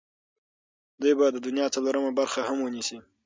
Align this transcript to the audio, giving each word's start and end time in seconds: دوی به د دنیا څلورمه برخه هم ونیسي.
دوی 1.01 1.13
به 1.19 1.25
د 1.31 1.37
دنیا 1.47 1.65
څلورمه 1.75 2.11
برخه 2.19 2.41
هم 2.47 2.57
ونیسي. 2.61 2.97